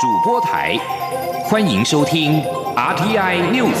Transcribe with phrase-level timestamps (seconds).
[0.00, 0.78] 主播台，
[1.44, 2.42] 欢迎收听
[2.74, 3.76] RTI News。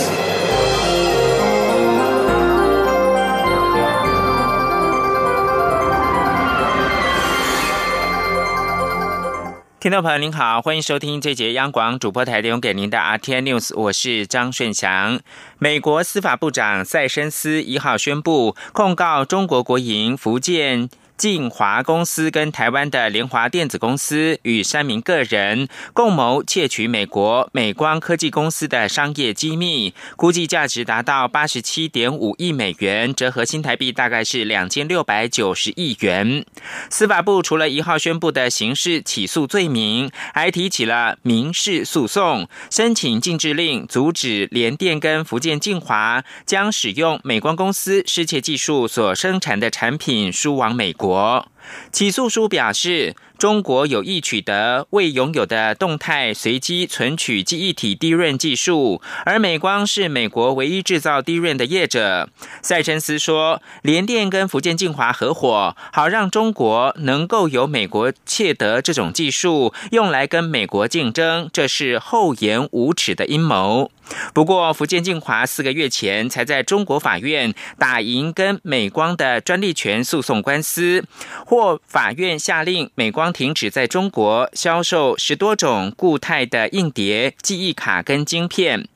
[9.80, 15.20] 听众朋友您好，欢迎收听这节央广主播台提供给您的 RTI News，我是张顺祥。
[15.58, 20.90] 美国司法部长塞申斯一号宣布控告中国国营福建。
[21.20, 36.46] 晋华公司跟台湾的联华电子公司与三名个人共谋窃取美国美光科技公司的商业机密，估计价值达到八十七点五亿美元，折合新台币大概是两千六百九十亿元。
[36.88, 51.09] 司法部除了一号宣布的刑事起诉罪名，还提起了民事诉讼，申请禁制令，阻止联电跟福建晋华将使用美光公司失窃技术所生产的产品输往美国。
[51.10, 51.44] 国
[51.92, 53.14] 起诉书表示。
[53.40, 62.28] 中国有意取得未拥有的动态随机存取记忆体低润技术，而美光是美国唯一制造低润的业者。
[62.60, 73.90] 赛申斯说，联电跟福建晋华合伙，好让中国能够由美国窃得这种技术，用来跟美国竞争，这是厚颜无耻的阴谋。
[74.34, 81.04] 不过，福建晋华四个月前才在中国法院打赢跟美光的专利权诉讼官司，
[81.50, 83.32] 或法院下令美光。
[83.32, 88.86] 停止在中国销售十多种固态的硬碟、记忆卡跟晶片，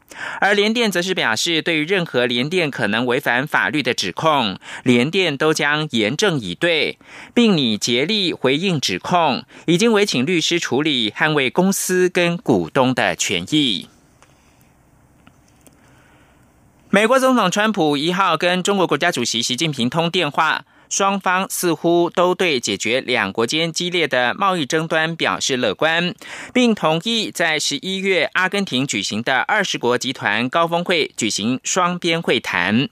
[0.40, 6.98] 而联电则是表示，对于任何联电可能违反法律的指控，联电都将严正以对，
[7.32, 13.88] 并拟竭力回应指控，已经委请律师处理，捍卫公司跟股东的权益。
[16.90, 20.64] 美国总统川普一号跟中国国家主席习近平通电话。
[20.88, 26.14] 双方似乎都对解决两国间激烈的贸易争端表示乐观，
[26.52, 32.88] 并同意在十一月阿根廷举行的二十国集团高峰会举行双边会谈。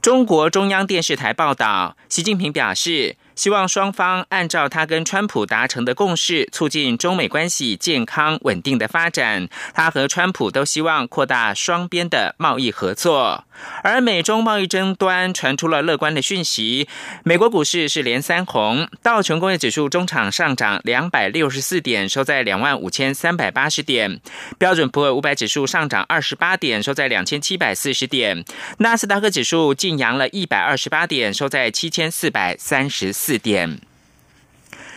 [0.00, 3.16] 中国中央电视台报道，习近平表示。
[3.34, 9.48] 希望双方按照他跟川普达成的共识，促进中美关系健康稳定的发展。
[9.72, 13.44] 他和川普都希望扩大双边的贸易合作。
[13.82, 16.88] 而美中贸易争端传出了乐观的讯息，
[17.24, 24.18] 美国股市是连三红，道琼工业指数中场上涨两百六十四点，收在两万五千三百八十点；
[24.58, 28.42] 标准普尔五百指数上涨二十八点，收在两千七百四十点；
[28.78, 33.12] 纳斯达克指数净扬了一百二十八点，收在七千四百三十。
[33.12, 33.78] 四点。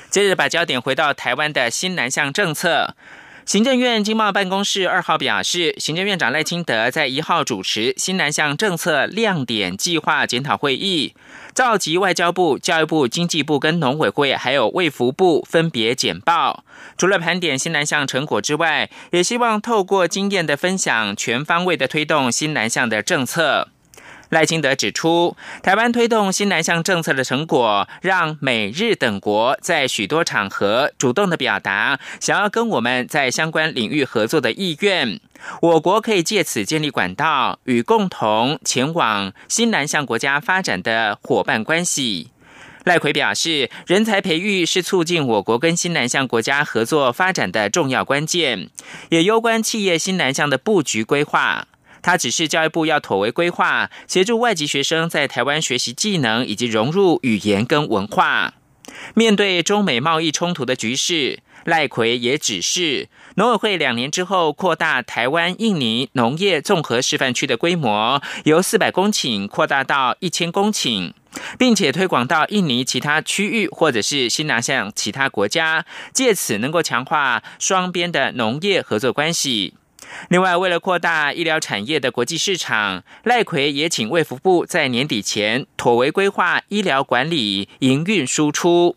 [0.09, 2.95] 接着把焦点回到台湾的新南向政策。
[3.45, 11.13] 行政院经贸办公室二号表示，行政院长赖清德在一号主持新南向政策亮点计划检讨会议，
[11.53, 16.63] 召集外交部、教育部、经济部跟农委会，还有卫福部分别简报。
[16.97, 23.69] 除了盘点新南向成果之外，也希望透过经验的分享，全方位的推动新南向的政策。
[24.29, 35.19] 赖清德指出，台湾推动新南向政策的成果，让美日等国在许多场合主动的表达想要跟我们在相关领域合作的意愿。
[35.61, 42.31] 我国可以借此建立管道，与共同前往新南向国家发展的伙伴关系。
[42.83, 48.69] 赖奎表示，人才培育是促进我国跟新南向国家合作发展的重要关键，
[49.09, 51.67] 也攸关企业新南向的布局规划。
[52.05, 58.53] 他指示教育部要妥为规划，协助外籍学生在台湾学习技能以及融入语言跟文化。
[59.15, 71.11] 面对中美贸易冲突的局势，赖奎也指示农委会两年之后扩大台湾印尼农业综合示范区的规模，由四百公顷扩大到一千公顷，
[71.57, 75.83] 并且推广到印尼其他区域或者是新南向其他国家，
[76.13, 79.73] 借此能够强化双边的农业合作关系。
[80.29, 88.95] 另外，为了扩大医疗产业的国际市场，赖奎也请卫福部在年底前妥为规划医疗管理营运输出。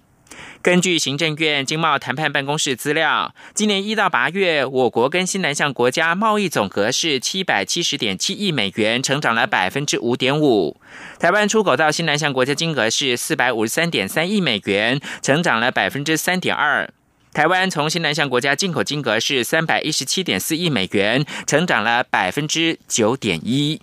[0.60, 10.80] 根据行政院经贸谈判办公室资料，今年一到八月，我国跟新南向国家贸易总额是七百七十点七亿美元，成长了百分之五点五。
[11.18, 16.88] 台湾出口到新南向国家金额是四百五十三点三亿美元，成长了百分之三点二。
[17.38, 23.80] 台湾从新南向国家进口金额是三百一十七点四亿美元，成长了百分之九点一。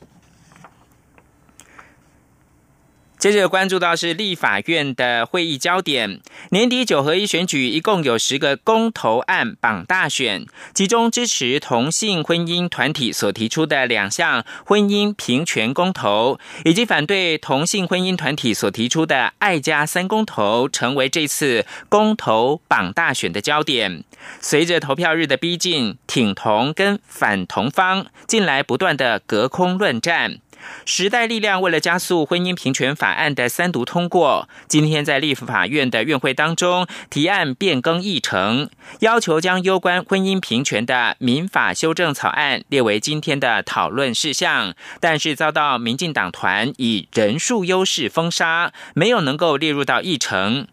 [3.25, 10.45] 接着关注到是立法院的会议焦点，年底九合一选举一共有十个公投案榜大选，
[10.75, 24.04] 其中支持同性婚姻团体所提出的两项婚姻平权公投，以及反对同性婚姻团体所提出的爱家三公投，成为这次公投榜大选的焦点。
[24.39, 30.38] 随着投票日的逼近，挺同跟反同方近来不断的隔空论战。
[30.85, 38.69] 时代力量为了加速婚姻平权法案的三读通过，今天在立法院的院会当中提案变更议程，
[39.00, 50.67] 要求将有关婚姻平权的民法修正草案列为今天的讨论事项，但是遭到民进党团以人数优势封杀，没有能够列入到议程。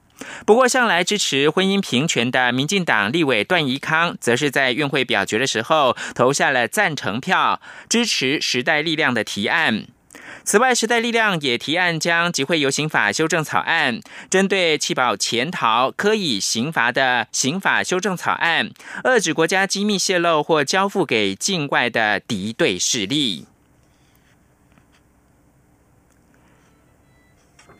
[0.44, 9.86] 不过，向来支持婚姻平权的民进党立委段宜康，则是在院会表决的时候投下了赞成票，支持时代力量的提案。
[10.44, 18.70] 此外，时代力量也提案将集会游行法修正草案，针对弃保潜逃可以刑罚的刑法修正草案，
[19.04, 23.46] 遏制国家机密泄露或交付给境外的敌对势力。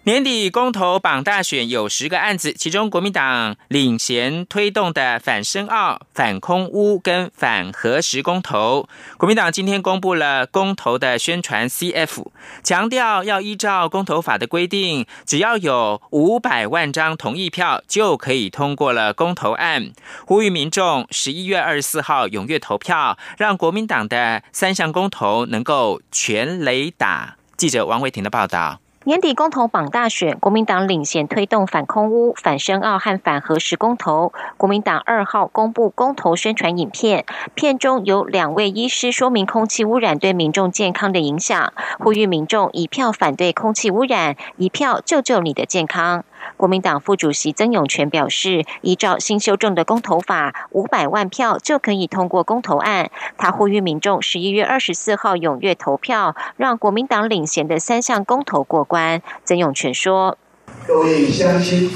[0.04, 12.26] 年底公投榜大选有十个案子，其中国民党领衔推动的反深澳、反空污跟反核实公投，国民党今天公布了公投的宣传 CF，
[12.64, 19.92] 强调要依照公投法的规定，只要有五百万张同意票就可以通过了公投案，
[20.26, 27.36] 呼吁民众十一月二十四号踊跃投票，让国民党的三项公投能够全雷打。
[27.56, 28.81] 记者王维婷的报道。
[29.04, 34.32] 年底公投榜大选，国民党领衔推动反空污、反深奥和反核实公投。
[34.56, 37.24] 国民党二号公布公投宣传影片，
[37.56, 46.24] 片中有两位医师说明空气污染对民众健康的影响，呼吁民众一票反对空气污染，一票救救你的健康。
[46.62, 53.10] 国民党副主席曾永权表示，依照新修正的公投法，五百万票就可以通过公投案。
[53.36, 59.22] 他呼吁民众十一月二十四号踊跃投票，让国民党领衔的三项公投过关。
[59.44, 60.38] 曾永权说
[60.86, 61.90] ：“各位乡亲，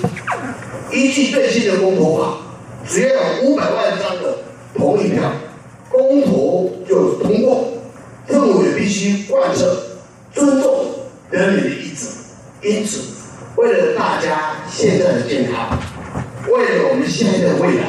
[0.92, 2.38] 依据最新的公投法，
[2.88, 4.38] 只要有五百万张的
[4.74, 5.30] 同意票，
[5.88, 7.68] 公投就通过。
[8.26, 9.80] 政府也必须贯彻
[10.32, 10.86] 尊重
[11.30, 12.08] 人民的意志，
[12.64, 13.14] 因此。”
[13.56, 15.78] 为了大家现在的健康，
[16.48, 17.84] 为了我们现在的未来，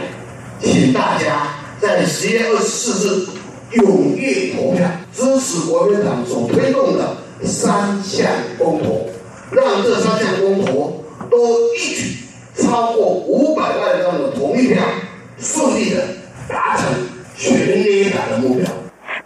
[0.62, 8.26] 请大家在十月二十四日踊跃投票，支持国民党所推动的三项
[8.58, 9.10] 公投，
[9.52, 12.16] 让这三项公投都一举
[12.56, 14.82] 超过五百万张的同意票，
[15.38, 16.02] 顺利的
[16.48, 16.86] 达成
[17.36, 18.66] 全力打的目标。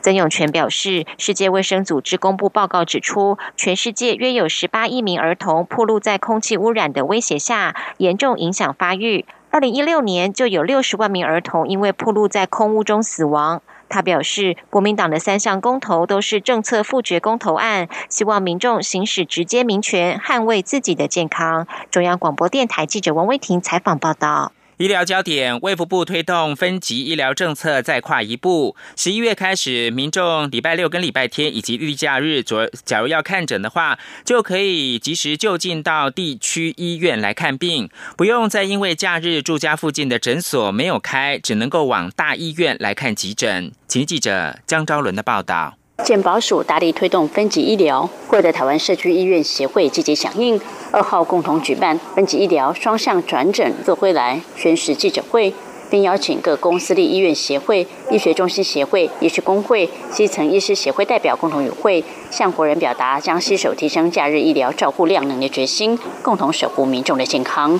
[0.01, 9.25] 曾永权表示，世界卫生组织公布报告指出，全世界约有十八亿名儿童暴露在空气污染的威胁下，严重影响发育。
[9.51, 13.62] 二零一六年就有六十万名儿童因为暴露在空污中死亡。
[13.89, 21.68] 他表示，国民党的三项公投都是政策复决公投案，希望民众行使直接民权，捍卫自己的健康。
[21.92, 24.53] 中央广播电台记者王威婷采访报道。
[24.81, 28.75] 医疗焦点，卫福部推动分级医疗政策再跨一步。
[28.95, 43.72] 十一月开始，民众礼拜六跟礼拜天以及例假日，左假如要看诊的话，就可以及时就近到地区医院来看病，不用再因为假日住家附近的诊所没有开，只能够往大医院来看急诊。
[43.88, 45.81] 请记者江昭伦的报道。
[46.03, 50.59] 健保署大力推动分级医疗，获得台湾社区医院协会积极响应。
[50.92, 55.53] 二号共同举办分级医疗双向转诊做回来宣誓记者会，
[55.92, 67.79] 并邀请各公私立医院协会、医学中心协会、医师工会、基层医师协会代表共同与会，向国人表达将携手提升假日医疗照护量能的决心，共同守护民众的健康。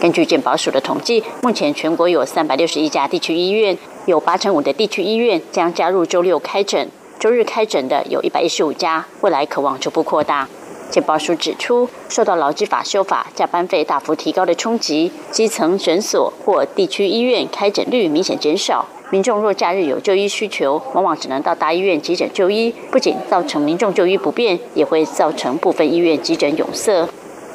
[0.00, 6.88] 根据健保署的统计，目前全国有三百六十一家地区医院，有八成五的地区医院将加入周六开诊。
[7.24, 10.46] 周日开诊的有一百一十五家，未来渴望逐步扩大。
[10.90, 18.84] 简报书指出，受到劳基法修法、加班费大幅提高的冲击，基层诊所或地区医院开诊率明显减少。
[19.08, 27.08] 民众若假日有就医需求，往往只能到大医院急诊就医，不仅造成民众就医不便，也会造成部分医院急诊拥塞。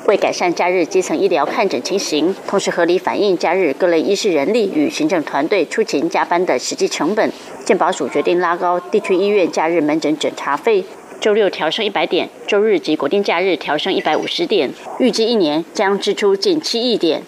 [0.10, 7.32] 为改善假日基层医疗看诊情形，同时合理反映假日各类医师人力与行政团队出勤加班的实际成本，
[7.64, 10.84] 健保署决定拉高地区医院假日门诊诊查费，
[11.22, 17.22] 周六调升一百点，周日及国定假日调升一百五十点，预计一年将支出近七亿点。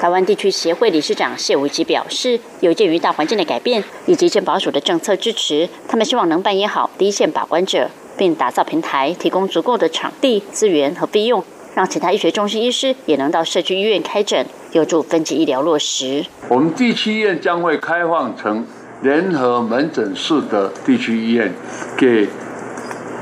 [0.00, 11.42] 台湾地区协会理事长谢维吉表示，有鉴于大环境的改变以及健保署的政策支持，他们希望能扮演好第一线把关者，并打造平台，提供足够的场地资源和费用。
[11.74, 16.24] 让其他医学中心医师也能到社区医院开诊，有助分级医疗落实。
[16.48, 18.66] 我们地区医院将会开放成
[19.02, 21.52] 联合门诊式的地区医院，
[21.96, 22.28] 给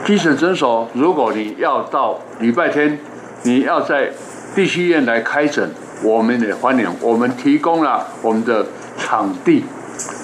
[0.06, 0.88] 基层诊所。
[0.94, 2.98] 如果你要到礼拜天，
[3.42, 4.10] 你要在
[4.54, 5.70] 地区医院来开诊，
[6.02, 6.86] 我们也欢迎。
[7.02, 9.64] 我们提供了我们的场地、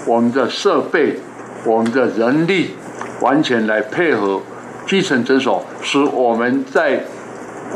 [0.06, 1.20] 我们的设备、
[1.66, 2.70] 我们的人力，
[3.20, 4.40] 完全来配合
[4.86, 7.04] 基层诊所，使我们在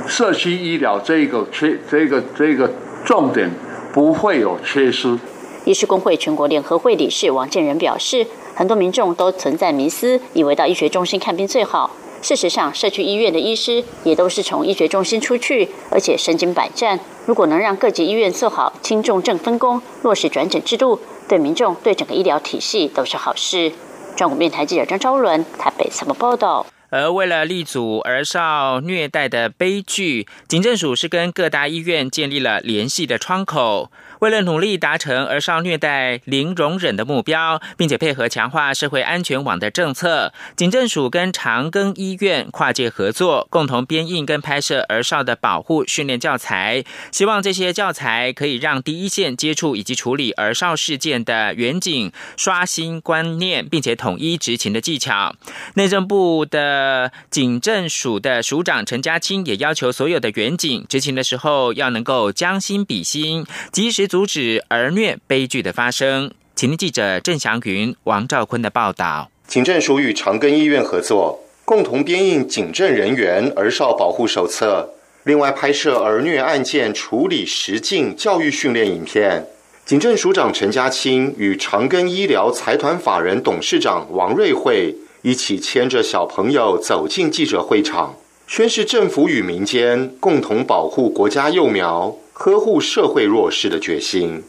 [0.06, 2.70] 社区医疗这个缺、这个这个
[3.04, 3.50] 重点
[3.92, 5.18] 不会有缺失。
[5.64, 11.90] 医师工会全国联合会理事王建仁表示，很多民众都存在迷思，以为到医学中心看病最好。
[12.20, 16.98] 事实上，社区医院的医师也都是从医学中心出去，而且身经百战。
[17.26, 23.70] 如果能让各级医院做好轻重症分工，落实转诊制度，对民众、对整个医疗体系都是好事。
[24.16, 26.66] 中国电台记者张昭伦台北采访报道。
[26.90, 33.90] 而为了立足而少虐待的悲剧，警政署是跟各大医院建立了联系的窗口。
[34.20, 46.84] 为了努力达成儿少虐待零容忍的目标，并且配合强化社会安全网的政策，警政署跟长庚医院跨界合作，共同编印跟拍摄儿少的保护训练教材。
[47.12, 55.36] 希望这些教材可以让第一线接触以及处理儿少事件的远警刷新观念，并且统一执勤的技巧。
[55.74, 64.07] 内政部的警政署的署长陈家清也要求所有的远警执勤的时候要能够将心比心，及时。
[64.08, 66.32] 阻止儿虐悲剧的发生。
[66.56, 69.30] 请听记者郑祥云、王兆坤的报道。
[69.46, 74.90] 警政署与长庚医院合作，共同编印《警政人员儿少保护手册》，
[75.24, 79.46] 另外拍摄儿虐案件处理实境教育训练影片。
[79.84, 92.16] 警政署长陈家清与长庚医疗财团法人董事长王瑞慧一起牵着小朋友走进记者会场，宣示政府与民间共同保护国家幼苗。
[92.40, 94.44] 呵护社会弱势的决心。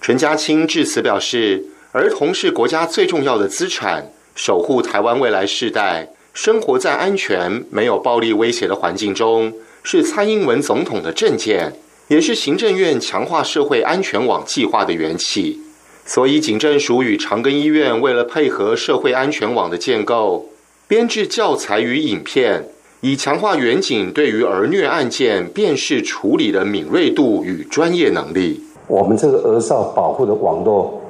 [0.00, 11.72] 陈家清致辞表示：“儿童是国家最重要的资产，守护台湾未来世代，生活在安全、没有暴力威胁的环境中，是蔡英文总统的政见，
[12.06, 15.58] 也是行政院强化社会安全网计划的缘起。
[16.06, 20.50] 所以，警政署与长庚医院为了配合社会安全网的建构，
[20.86, 22.68] 编制教材与影片。”
[23.04, 28.62] 以强化远景对于儿虐案件辨识处理的敏锐度与专业能力。
[28.86, 31.02] 我们这个儿少保护的网络，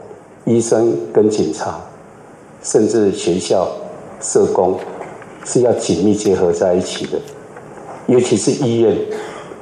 [0.46, 1.78] 医生跟警察，
[2.62, 3.70] 甚至学校、
[4.22, 4.80] 社工，
[5.44, 7.20] 是要紧密结合在一起的。
[8.06, 8.96] 尤其是医院，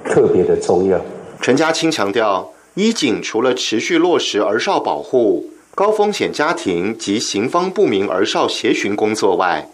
[0.04, 1.00] 特别的重要。
[1.40, 9.68] 陈家清强调，医警除了持续落实儿少保护、高风险家庭及行方不明儿少协寻工作外，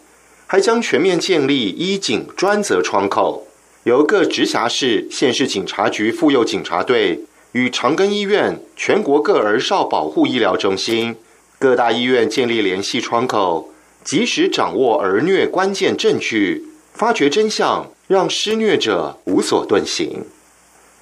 [0.49, 3.47] 还将全面建立医警专责窗口，
[3.83, 11.17] 由各直辖市、县市警察局妇幼警察队与长庚医院、全国各儿少保护医疗中心、
[11.59, 13.71] 各大医院建立联系窗口，
[14.05, 20.25] 及时掌握儿虐关键证据，发掘真相，让施虐者无所遁形。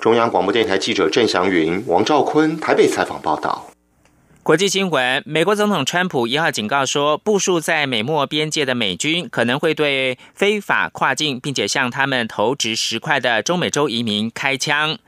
[0.01, 3.74] 中央广播电台记者郑祥云、王兆坤台北采访报道。
[4.45, 14.99] 国际新闻：美国总统川普一号警告说，部署在美墨边界的美军可能会对非法跨境并且向他们投掷石块的中美洲移民开枪。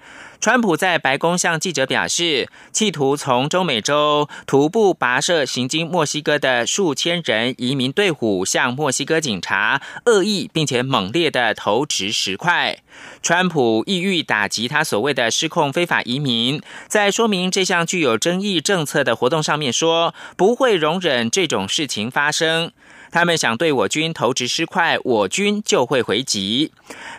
[0.40, 12.78] 川普在白宫向记者表示，企图从中美洲徒步跋涉行经墨西哥的数千人移民队伍向墨西哥警察恶意并且猛烈的投掷石块。
[13.22, 22.72] 川普意欲打击他所谓的失控非法移民，在说明这项具有争议政策的活动上面说，不会容忍这种事情发生。
[23.16, 26.70] 他们想对我军投掷尸块，我军就会回击。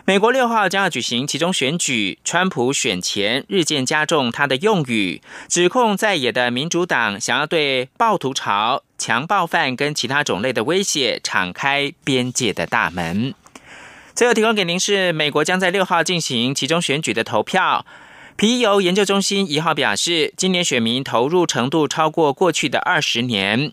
[0.04, 13.34] 美国六号将要举行其中选举，川普选前日渐加重他的用语，指控在野的民主党想要对暴徒潮、强暴犯跟其他种类的威胁敞开边界的大门。
[14.14, 17.84] 最后提供给您是美国将在六号进行其中选举的投票。
[18.36, 23.72] 皮尤研究中心一号表示，今年选民投入程度超过过去的二十年。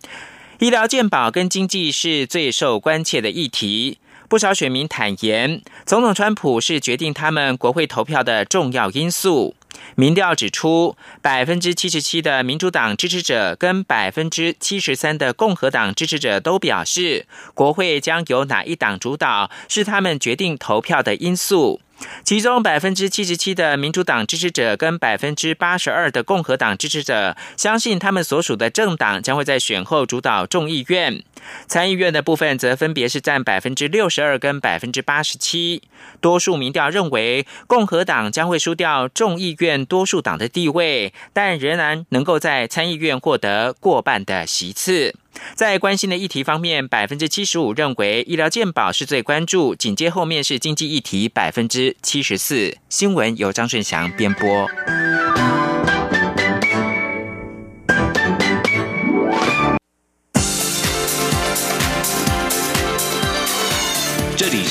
[0.59, 3.97] 医疗健保跟经济是最受关切的议题，
[4.29, 9.53] 不少选民坦言，总统川普是决定他们国会投票的重要因素。
[9.95, 21.81] 民调指出，百分之七十七的民主党支持者跟百分之七十三的共和党支持者都表示，国会将由哪一党主导是他们决定投票的因素。
[22.23, 31.23] 其中百分之七十七的民主党支持者跟百分之八十二的共和党支持者相信，他们所属的政党将会在选后主导众议院。
[31.67, 35.81] 参议院的部分则分别是占百分之六十二跟百分之八十七。
[36.21, 45.15] 多数民调认为，共和党将会输掉众议院多数党的地位，但仍然能够在参议院获得过半的席次。
[45.53, 52.77] 在关心的议题方面，百分之七十五认为医疗健保是最关注，紧接后面是经济议题，百分之七十四。
[52.87, 54.67] 新闻由张顺祥编播。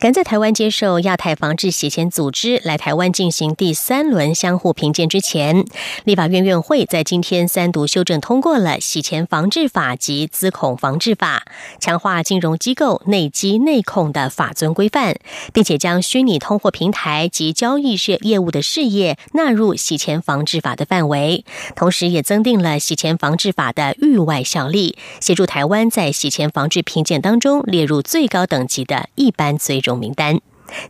[0.00, 5.66] 赶在台湾接受亚太防治洗钱组织来台湾进行第三轮相互评鉴之前，
[6.04, 11.44] 立法院院会在今天三读修正通过了洗钱防治法及资恐防治法，
[11.78, 15.16] 强化金融机构内机内控的法尊规范，
[15.52, 21.44] 并且将虚拟通货平台及交易业业务的事业纳入洗钱防治法的范围，
[21.76, 26.80] 同时也增订了洗钱防治法的域外效力，协助台湾在洗钱防治。
[26.80, 30.40] 评鉴当中列入最高等级的一般最用名单。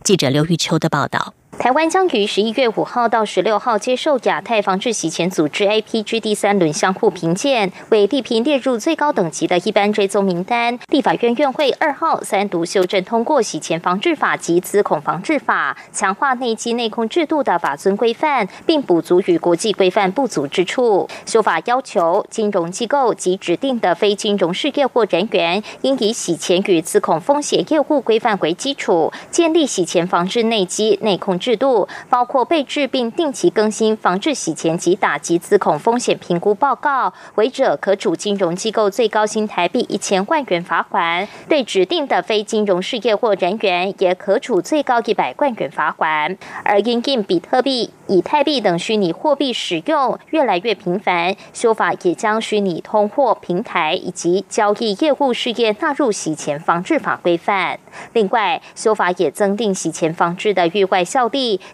[0.03, 1.33] 记者刘玉秋的报道。
[1.61, 10.79] 台湾将于十一月五号到十六号接受亚太防治洗钱组织 APG 第三轮相互评鉴，为地平列入最高等级的一般追踪名单。
[10.87, 21.07] 立法院院会二号三读修正通过洗钱防治法及资恐防治法，强化内基内控制度的法尊规范，并补足与国际规范不足之处。
[21.27, 31.50] 修法要求金融机构及指定的非金融事业或人员，应以洗钱与资恐风险业务规范为基础，建立洗钱防治内基内控制。
[31.51, 46.37] 制度包括备制并定期更新防治洗钱及打击资恐风险评估报告，违者可处金融机构最高新台币一千万元罚款；对指定的非金融事业或人员，也可处最高一百万元罚款。
[46.63, 57.77] 而因应比特币、以太币等虚拟货币使用越来越频繁，修法也将虚拟通货平台以及交易业务事业纳入洗钱防治法规范。
[58.13, 61.27] 另外，修法也增订洗钱防治的域外效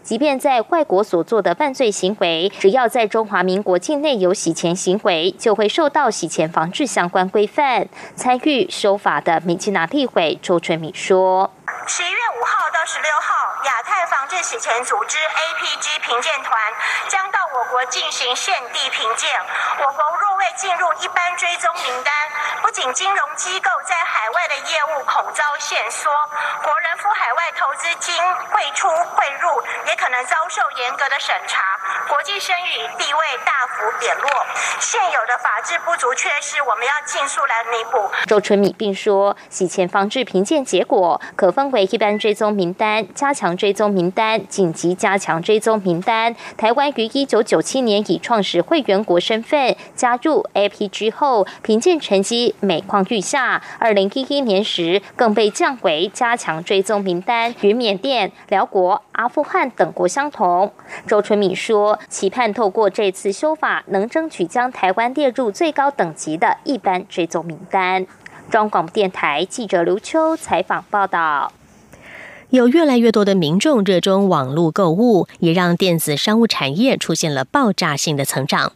[0.04, 7.88] 即便在外国所做的犯罪行为，只要在中华民国境内有洗钱行为，就会受到洗钱防治相关规范。
[8.16, 11.52] 参与修法的民进党立委周春敏说
[11.88, 16.60] ：“十一月五号到十六号，亚太防治洗钱组织 APG 评鉴团
[17.08, 19.32] 将到我国进行现地评鉴。
[19.80, 22.14] 我国若未进入一般追踪名单，
[22.62, 26.12] 不仅金融机构在海外的业务恐遭限缩，
[26.62, 28.14] 国人赴海外投资金
[28.52, 31.62] 汇出汇入。”也可能遭受严格的审查，
[32.10, 34.46] 国际声誉地位大幅贬落，
[34.82, 38.12] 现有的法制不足缺失，我们要尽速来弥补。
[38.28, 46.36] 周春米并说，洗钱防治评鉴结果可分为一般追踪名单、加强追踪名单、紧急加强追踪名单。
[46.56, 53.60] 台湾于一九九七年以创始会员国身份加入 APG 后，评鉴成绩每况愈下。
[53.80, 59.48] 二零一一年时，更被降为加强追踪名单，与缅甸、辽国、阿富。
[59.48, 60.74] 汗等国相同，
[61.08, 68.06] 周春敏说，期盼透过这次修法，能争取将台湾列入最高等级的一般追踪名单。
[68.50, 71.54] 中广电台记者刘秋采访报道。
[72.50, 78.72] 有越来越多的民众热衷网络购物，也让电子商务产业出现了爆炸性的成长。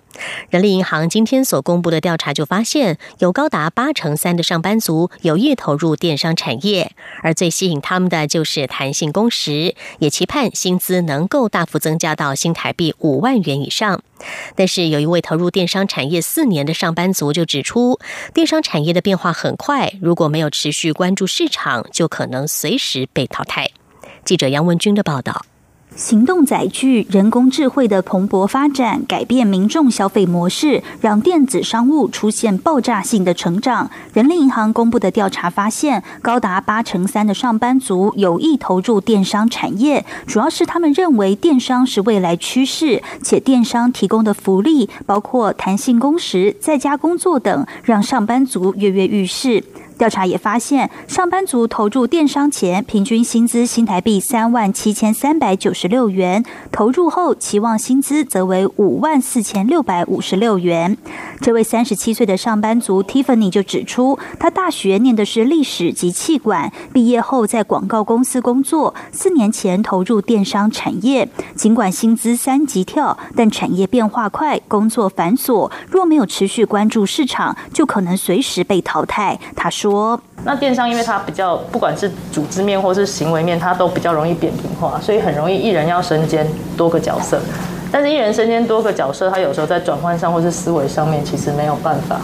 [0.50, 6.92] 人力银行今天所公布的调查就发现，有高达八成三的上班族有意投入电商产业，
[7.24, 14.02] 而最吸引他们的就是弹性工时，也期盼薪资能够大幅增加到新台币五万元以上。
[14.56, 18.00] 但是，有一位投入电商产业四年的上班族就指出，
[18.34, 23.72] 电商产业的变化很快，如果没有持续关注市场，就可能随时被淘汰。
[24.24, 25.46] 记者杨文军的报道。
[25.96, 33.92] 行动载具、人工智慧的蓬勃发展，改变民众消费模式，让电子商务出现爆炸性的成长。
[34.14, 49.64] 人力银行公布的调查发现，高达八成三的上班族有意投入电商产业，主要是他们认为电商是未来趋势，且电商提供的福利，包括弹性工时、在家工作等，让上班族跃跃欲试。
[50.02, 60.98] 调查也发现，上班族投入电商前平均薪资新台币三万七千三百九十六元，投入后期望薪资则为五万四千六百五十六元。
[61.40, 71.30] 这位三十七岁的上班族 Tiffany 就指出，他大学念的是历史及气管，毕业后在广告公司工作，四年前投入电商产业。
[71.56, 79.40] 尽管薪资三级跳，但产业变化快，工作繁琐，若没有持续关注市场，就可能随时被淘汰。
[79.56, 79.91] 他说。
[79.92, 87.40] 说：“那电商因为它比较不管是组织面或是行为面，它都比较容易扁平化，所以很容易一人要身兼多个角色。
[87.92, 92.22] 但是一人身兼多个角色，他有时候在转换上或是思维上面，其实没有办法。”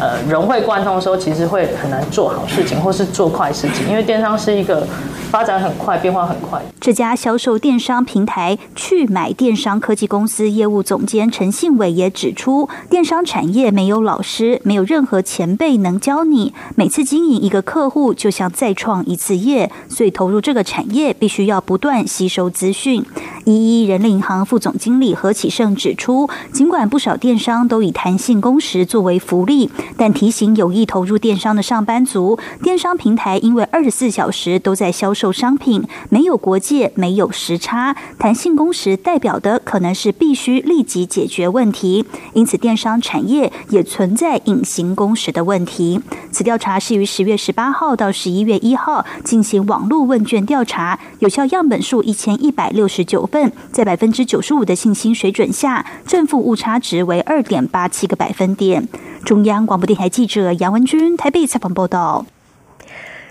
[0.00, 4.86] 呃，融会贯通的时候，其实会很难做好事情，或是做快事情，因为电商是一个
[5.30, 6.60] 发展很快、变化很快。
[6.80, 16.54] 这家销售电商平台去买电商科技公司业务总监陈信伟也指出，电商产业没有老师，没有任何前辈能教你。
[16.74, 23.04] 每次经营一个客户，就像再创一次业，所以投入这个产业，必须要不断吸收资讯。
[23.44, 29.70] 一一人力银行副总经理何启胜指出，尽管不少电商都以弹性工时作为福利。
[29.96, 42.04] 但提醒有意投入电商的上班族，电商平台因为二十四小时都在销售商品，没有国界，没有时差，弹性工时代表的可能是必须立即解决问题。
[42.32, 46.00] 因此，电商产业也存在隐形工时的问题。
[46.30, 58.88] 此调查是于十月十八号到十一月一号进行网络问卷调查，有效样本数一千一百六十九份，在百分之九十五的信心水准下，正负误差值为二点八七个百分点。
[59.24, 62.26] 中央广播电台记者杨文君台北采访报道。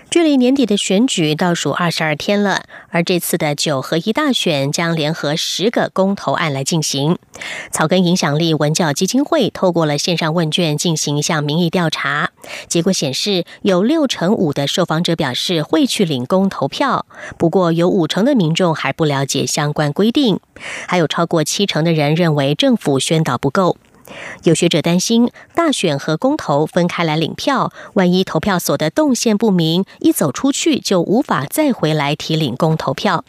[0.08, 7.16] 距离年底的选举倒数二十二天了，而这次的九合一大选将联合十个公投案来进行。
[7.70, 12.30] 草根影响力文教基金会透过了线上问卷进行一项民意调查，
[12.66, 17.06] 结果显示有六成五的受访者表示会去领公投票，
[17.38, 20.40] 不过有五成的民众还不了解相关规定，
[20.88, 23.76] 还有超过七成的人认为政府宣导不够。
[24.44, 33.24] 有学者担心，大选和公投分开来领票，万一投票所的动线不明，一走出去就无法再回来提领公投票。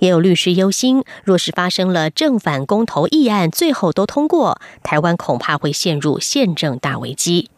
[0.00, 7.50] 也有律师忧心，若是发生了正反公投议案最后都通过，台湾恐怕会陷入宪政大危机。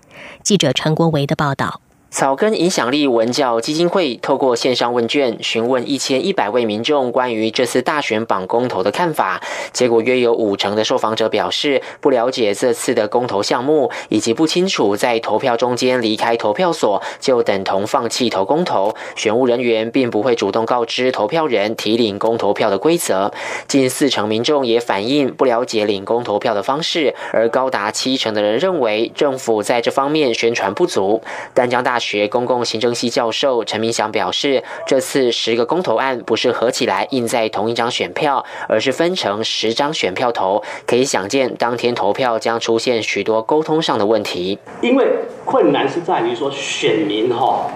[0.43, 1.81] 记者陈国维的报道。
[2.13, 9.41] 草根影响力文教基金会透过线上问卷询问一千一百位民众关于这次大选绑公投的看法，
[9.73, 23.33] 结果约有五成的受访者表示不了解这次的公投项目，以及不清楚在投票中间离开投票所就等同放弃投公投，选务人员并不会主动告知投票人提领公投票的规则。
[23.67, 31.23] 近四成民众也反映不了解领公投票的方式，而高达七成的人认为政府在这方面宣传不足。
[31.55, 32.02] 丹江大。
[32.03, 44.59] 学公共行政系教授陈明祥表示，这次十个公投案不是合起来印在同一张选票，而是分成十张选票投，可以想见当天投票将出现许多沟通上的问题。
[44.81, 45.07] 因为
[45.45, 47.71] 困难是在于说选民哈，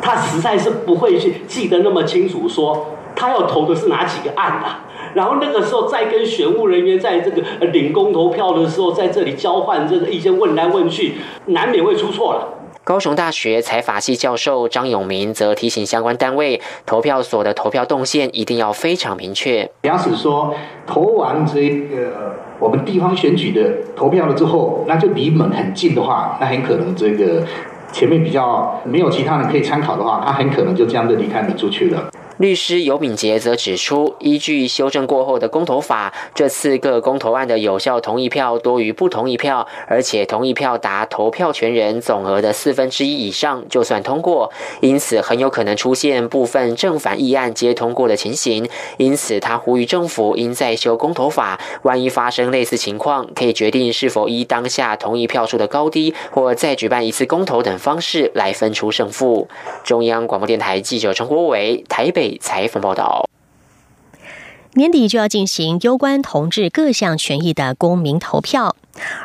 [0.00, 11.14] 他实在是不会去记得那么清楚，说他要投的是哪几个案啊，然后那个时候再跟选务人员在这个领公投票的时候，在这里交换这个意见，问来问去，
[11.46, 12.48] 难免会出错了。
[12.82, 19.70] 高雄大学财法系教授张永明则提醒相关单位，投票所的投票动线一定要非常明确。
[19.82, 20.54] 假使说
[20.86, 27.42] 投完这个我们地方选举的投票了之后，那就离门很近的话，那很可能这个
[27.92, 32.10] 前面比较没有其他人可以参考的话，他很可能就这样子离开门出去了。
[32.38, 44.50] 律师尤敏杰则指出，依据修正过后的公投法，这次各公投案的有效同意票多于不同意票，而且同意票达投票权人总额的四分之一以上，就算通过。
[44.80, 48.68] 因此，很有可能出现部分正反议案皆通过的情形。
[48.96, 59.46] 因此，他呼吁政府应再修公投法，万一发生类似情况，可以决定是否依当下同意票数的高低，或再举办一次公投等方式来分出胜负。
[59.84, 62.23] 中央广播电台记者陈国伟台北。
[62.40, 63.28] 采访报道：
[64.74, 68.76] 年底就要进行攸关同志各项权益的公民投票，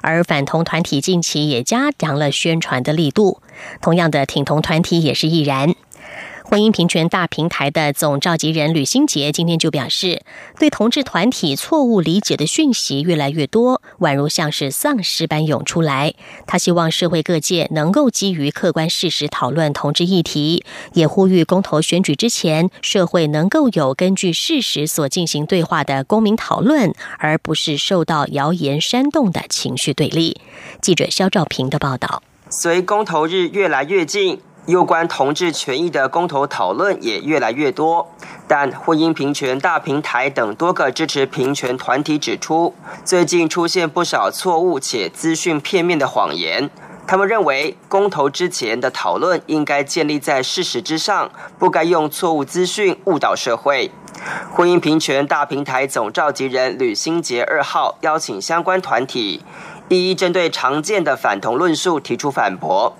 [0.01, 3.41] 而反同团体近期也加强了宣传的力度。
[3.81, 5.75] 同样的，挺同团体也是亦然。
[6.49, 10.23] 婚姻平权大平台的总召集人吕新杰今天就表示，
[10.57, 16.15] 对同志团体错误理解的讯息越来越多，宛如像是丧尸般涌出来。
[16.47, 30.41] 他希望社会各界能够基于客观事实讨论同志议题，也呼吁公投选举之前，社会能够有根据事实所进行对话的公民讨论，而不是受到谣言煽动的情绪对立。
[30.81, 32.23] 记者肖兆平的报道。
[32.49, 34.39] 随公投日越来越近。
[34.69, 38.07] 有关同志权益的公投讨论也越来越多，
[38.47, 46.69] 但婚姻平权大平台等多个支持平权团体指出，最近出现不少错误且资讯片面的谎言。
[47.07, 53.89] 他们认为，公投之前的讨论应该建立在事实之上，不该用错误资讯误导社会。
[54.51, 59.41] 婚姻平权大平台总召集人吕新杰二号邀请相关团体，
[59.87, 62.95] 一一针对常见的反同论述提出反驳。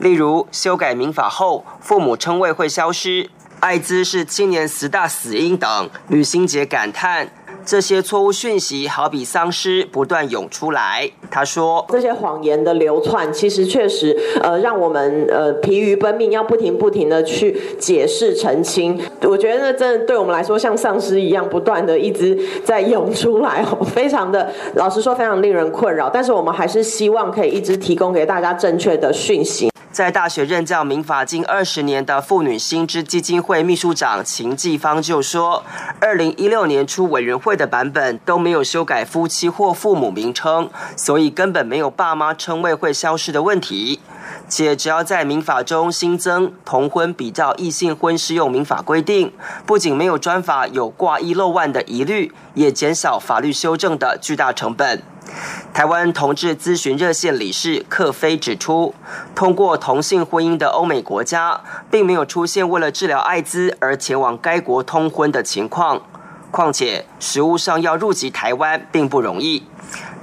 [0.00, 3.28] 例如修改民法后，父母称谓会消失，
[3.60, 5.90] 艾滋是青年十大死因等。
[6.08, 7.28] 吕新杰感叹。
[7.66, 11.10] 这些错误讯息好比丧尸不断涌出来。
[11.30, 19.00] 他说：“这些谎言的流窜，其实确实呃让我们呃疲于奔命，要不停不停的去解释澄清。
[19.22, 26.10] 我觉得那真的对我们来说像丧尸一样，不断的一直在涌出来，非常的老实说非常令人困扰。
[26.10, 35.62] 但是我们还是希望可以一直提供给大家正确的讯息。”在大学任教民法近二十年的妇女新知基金会秘书长秦继芳就说，
[36.00, 44.00] 二零一六年初委员会的版本都没有修改夫妻或父母名称，所以根本没有爸妈称谓会消失的问题。
[44.48, 49.32] 且只要在民法中新增同婚比较异性婚适用民法规定，
[49.66, 55.02] 不仅没有专法有挂一漏万的疑虑，也减少法律修正的巨大成本。
[55.72, 58.94] 台湾同志咨询热线理事克菲指出，
[59.34, 66.02] 通过同性婚姻的欧美国家，并没有出现为了治疗艾滋而前往该国通婚的情况。
[66.50, 69.64] 况且，实务上要入籍台湾并不容易。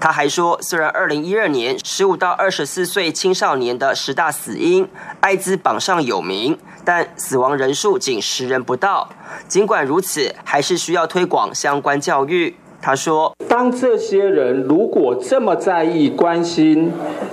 [0.01, 4.87] 他还说，虽然二零一二年十五到二十四岁青少年的十大死因，
[5.19, 9.07] 艾滋榜上有名，但死亡人数仅十人不到。
[9.47, 12.55] 尽管如此，还是需要推广相关教育。
[12.81, 16.91] 他说：“当这些人如果这么在意、关心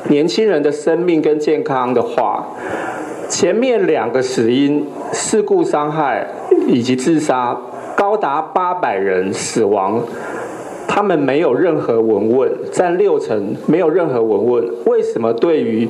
[0.09, 2.49] 年轻人的生命跟健康的话，
[3.31, 6.29] 前面两个死因——事故伤害
[6.67, 7.57] 以及自杀，
[7.97, 10.03] 高达八百人死亡，
[10.99, 14.69] 他们没有任何文问，占六成，没有任何文问。
[14.87, 15.89] 为什么对于？”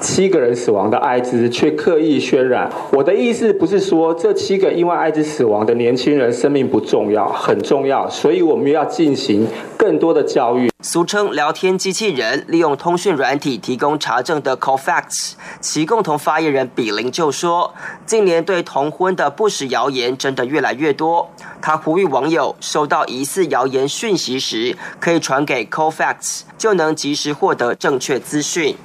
[0.00, 2.70] 七个人死亡的艾滋却刻意渲染。
[2.90, 9.46] 我的意思不是说这七个因为艾滋死亡的年轻人生命不重要，很重要，所以我们要进行
[9.80, 10.70] 更多的教育。
[10.82, 17.72] 俗称聊天机器人，利用通讯软体提供查证的 Cofacts，其共同发言人比林就说，
[18.04, 21.30] 近年对同婚的不实谣言真的越来越多。
[21.62, 28.76] 他呼吁网友收到疑似谣言讯息时，可以传给 Cofacts，就能及时获得正确资讯。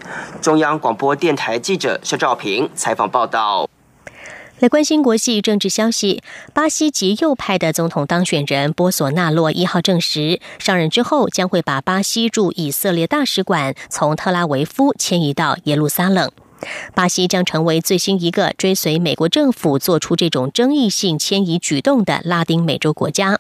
[0.42, 3.70] 中央广播电台记者肖兆平采访报道。
[4.60, 16.32] 来关心国际政治消息，巴西极右派的总统当选人波索纳洛一号证实，上任之后将会把巴西驻以色列大使馆从特拉维夫迁移到耶路撒冷。
[16.94, 23.38] 巴西将成为最新一个追随美国政府做出这种争议性迁移举动的拉丁美洲国家。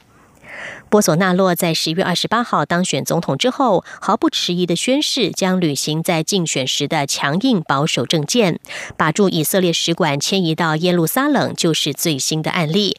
[0.89, 8.59] 波索纳洛在十月二十八号当选总统之后，毫不迟疑的宣誓将履行在竞选时的强硬保守政见，
[8.95, 12.95] 把驻以色列使馆迁移到耶路撒冷，就是最新的案例。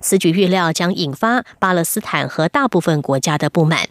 [0.00, 3.88] 此举预料将引发巴勒斯坦和大部分国家的不满。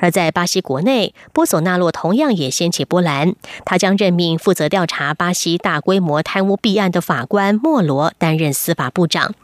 [0.00, 9.34] 而在巴西国内，波索纳洛同样也掀起波澜，他将任命负责调查巴西大规模贪污弊案的法官莫罗担任司法部长。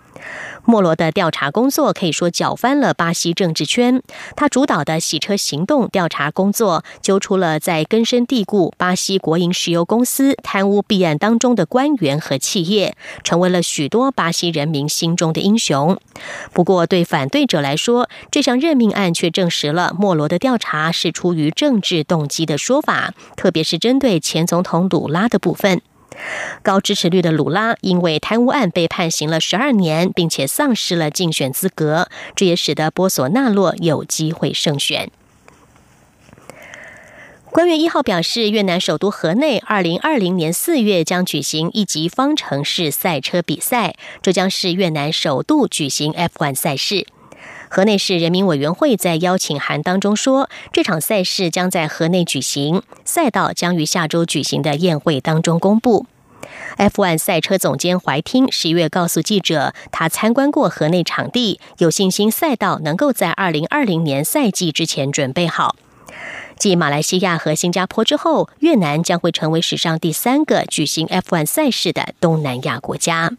[0.64, 4.02] 莫罗的调查工作可以说搅翻了巴西政治圈。
[4.34, 15.98] 他主导的洗车行动调查工作，揪出了在根深蒂固巴西国营石油公司贪污弊案当中的官员和企业，成为了许多巴西人民心中的英雄。
[16.52, 25.82] 不过，对反对者来说，这项任命案却证实了莫罗的调查是出于政治动机的说法，特别是针对前总统鲁拉的部分。
[26.62, 35.10] 高支持率的鲁拉因为贪污案被判刑了十二年，并且丧失了竞选资格，这也使得波索纳洛有机会胜选。
[37.50, 47.06] 官员一号表示，越南首都河内二零二零年四月将举行一级方程式赛车比赛，这将是越南首度举行 F1 赛事。
[47.68, 56.06] 河内市人民委员会在邀请函当中说，这场赛事将在河内举行，赛道将于下周举行的宴会当中公布。
[56.76, 65.76] F1 赛车总监怀汀十月告诉记者，他参观过河内场地，有信心赛道能够在二零二零年赛季之前准备好。
[66.56, 73.32] 继马来西亚和新加坡之后，越南将会成为史上第三个举行 F1 赛事的东南亚国家。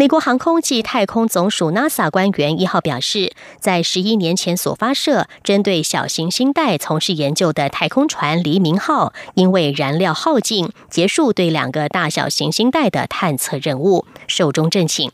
[0.00, 15.12] 美国航空暨太空总署 NASA 官员一号表示，在十一年前所发射针对小行星带从事研究的太空船“黎明号”，因为燃料耗尽，结束对两个大小行星带的探测任务，寿终正寝。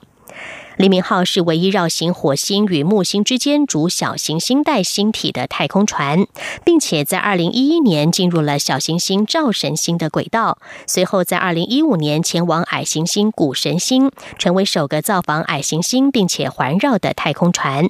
[0.77, 6.27] 黎明号是唯一绕行火星与木星之间主小行星带星体的太空船，
[6.65, 17.89] 并且在二零一一年进入了小行星灶神星的轨道，随后在二零一五年前往矮行星谷神星，成为首个造访矮行星并且环绕的太空船。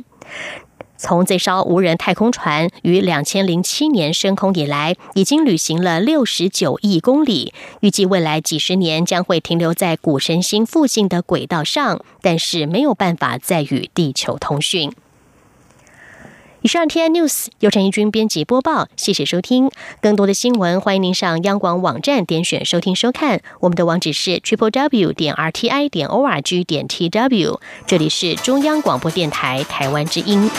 [1.07, 14.90] 从这艘无人太空船于两千零七年升空以来，已经旅行了六十九亿公里，预计未来几十年将会停留在谷神星附近的轨道上，但是没有办法再与地球通讯。
[16.66, 19.70] 以上 T I News 由陈义军编辑播报，谢谢收听。
[20.02, 23.40] 更多的新闻，欢迎您上央广网站点选收听收看。
[23.61, 27.61] 我们的网址是 triple w 点 r t i 点 o r g 点 t w。
[27.87, 30.50] 这里是中央广播电台台湾之音。